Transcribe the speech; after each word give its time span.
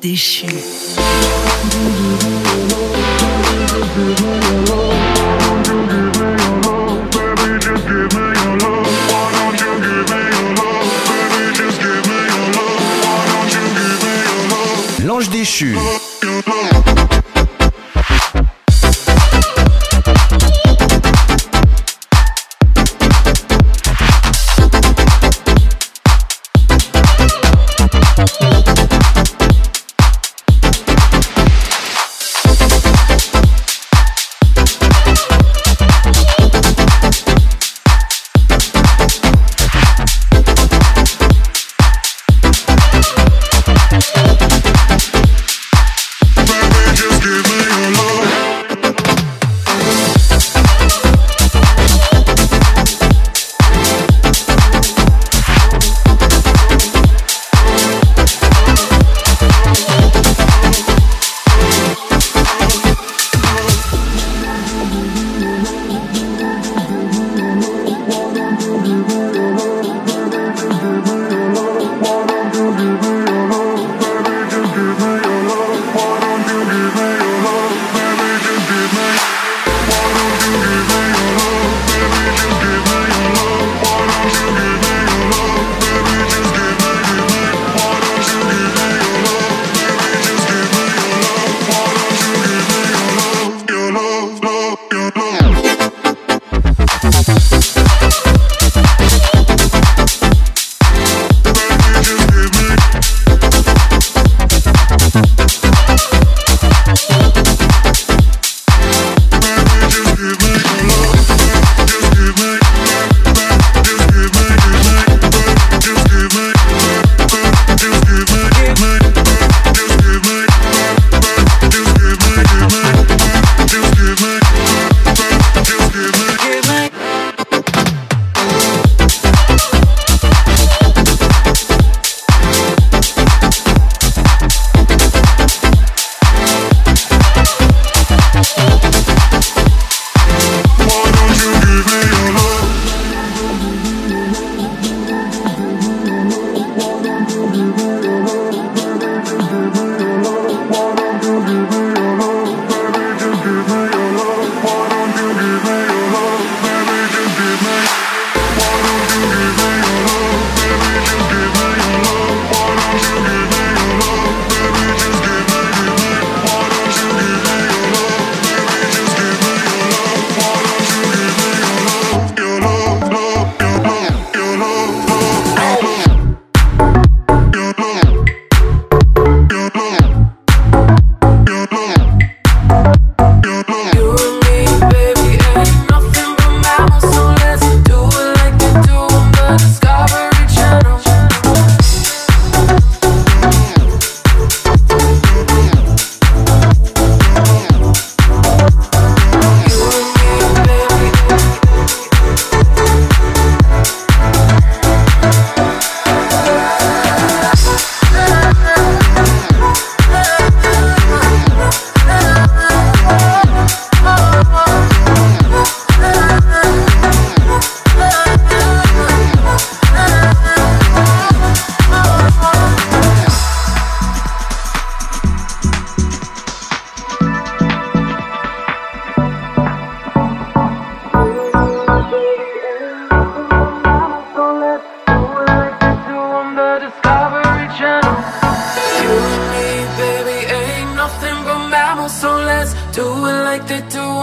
Déchu. 0.00 0.46
L'ange 15.04 15.30
déchu. 15.30 15.76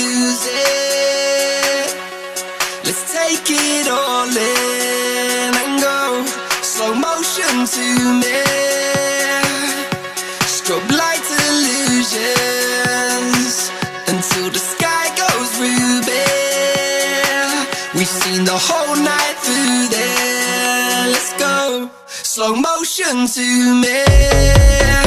lose 0.00 0.44
it. 0.46 1.88
Let's 2.84 3.04
take 3.12 3.48
it 3.50 3.86
all 3.88 4.28
in 4.28 5.50
and 5.62 5.80
go 5.80 6.24
slow 6.62 6.94
motion 6.94 7.66
to 7.76 7.86
me. 8.22 8.42
Light 10.74 11.28
illusions 11.48 12.50
until 14.08 14.50
the 14.50 14.58
sky 14.58 15.06
goes. 15.16 15.52
We've 17.94 18.14
seen 18.22 18.44
the 18.44 18.58
whole 18.58 18.96
night 18.96 19.36
through 19.44 19.88
there. 19.96 21.06
Let's 21.12 21.32
go 21.38 21.90
slow 22.06 22.54
motion 22.54 23.26
to 23.26 23.74
me. 23.82 25.03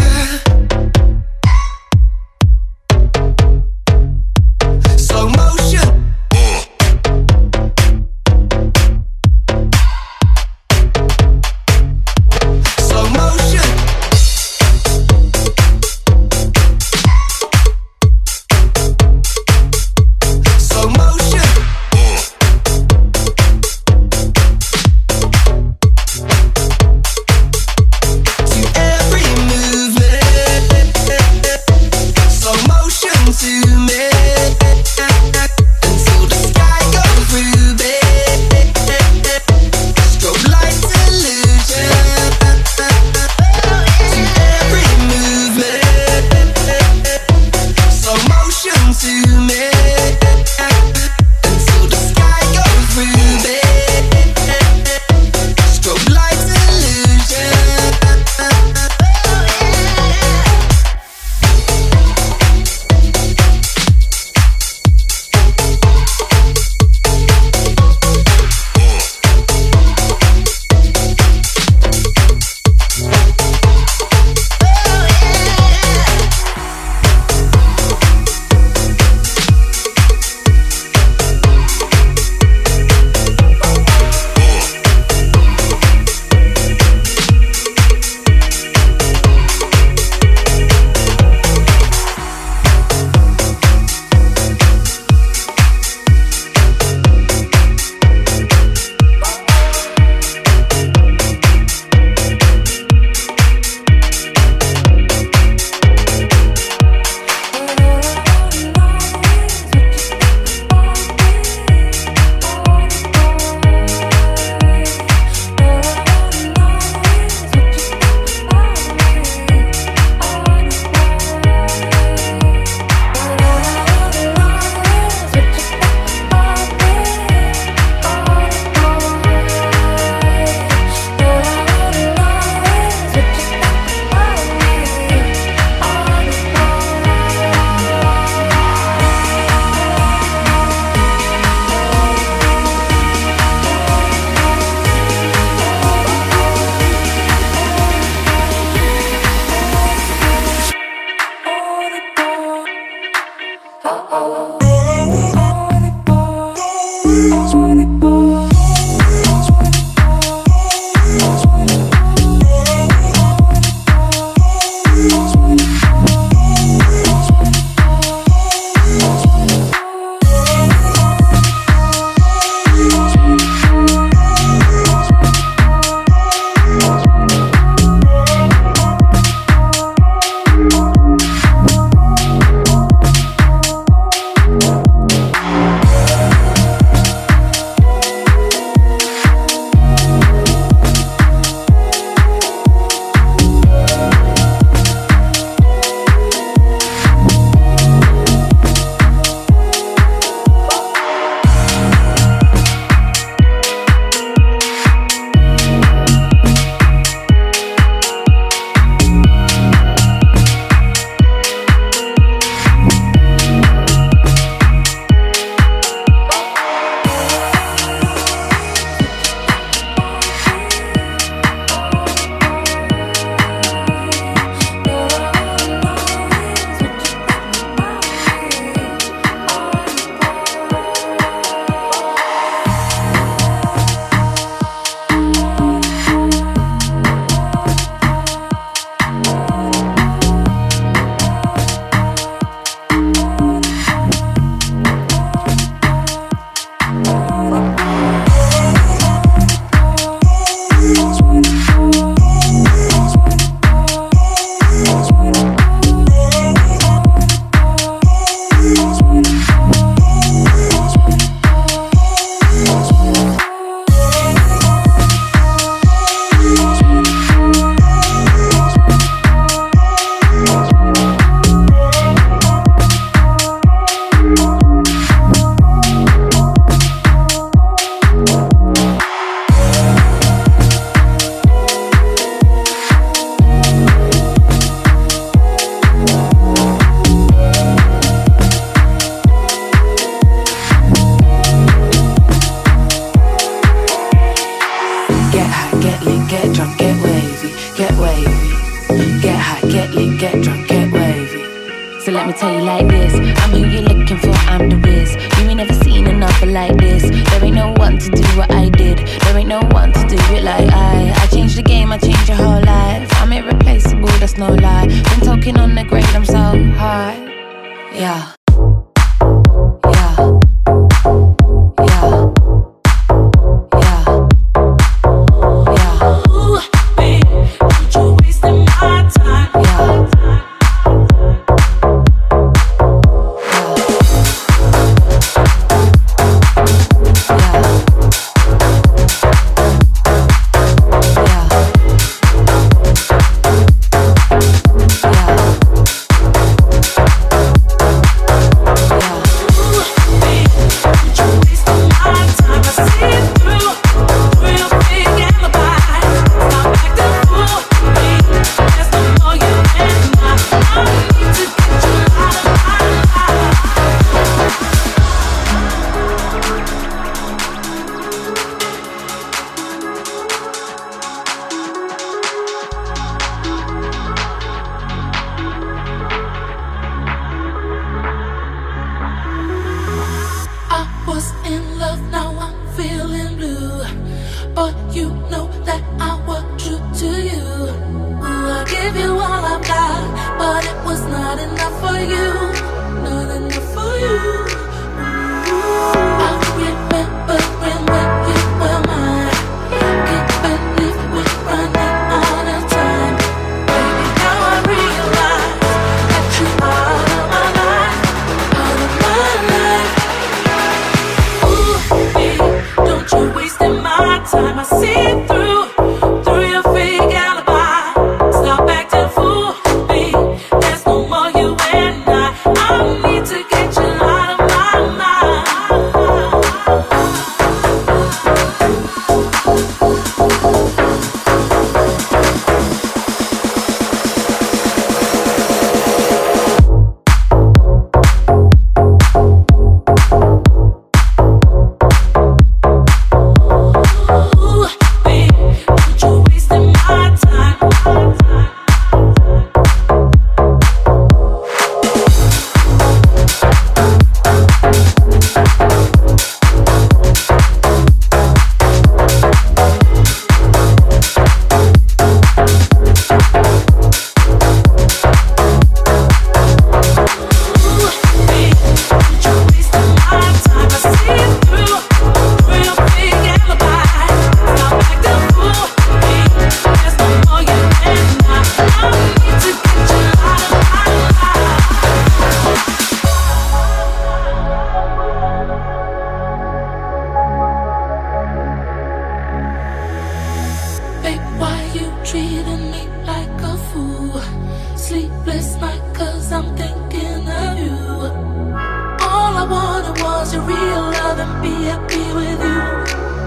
than 501.18 501.42
be 501.42 501.50
happy 501.66 502.06
with 502.14 502.42
you, 502.48 502.62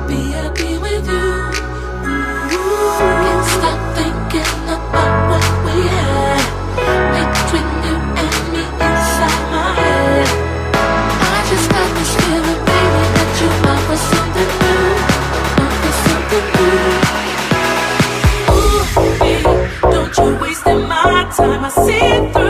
be 0.06 0.20
with 0.78 1.06
you. 1.10 1.30
Can't 3.22 3.44
stop 3.54 3.78
thinking 3.98 4.62
about 4.76 5.14
what 5.30 5.46
we 5.64 5.76
had 5.96 6.42
between 7.16 7.68
you 7.86 7.96
and 8.22 8.34
me 8.52 8.62
inside 8.86 9.42
my 9.50 9.66
head. 9.80 10.28
I 11.34 11.40
just 11.50 11.66
got 11.74 11.88
this 11.96 12.12
feeling, 12.20 12.62
baby, 12.68 13.02
that 13.16 13.30
you 13.40 13.50
are 13.70 14.02
something 14.12 14.50
new, 14.62 14.86
something 16.06 16.46
new. 16.58 16.86
Ooh, 18.54 18.82
baby, 19.18 19.52
don't 19.94 20.14
you 20.18 20.28
my 20.86 21.26
time. 21.36 21.62
I 21.64 21.70
see 21.70 22.32
through. 22.32 22.49